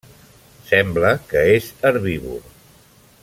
[0.69, 2.43] Sembla que és herbívor.